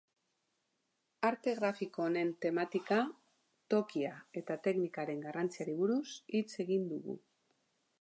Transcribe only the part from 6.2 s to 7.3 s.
hitz egin dugu.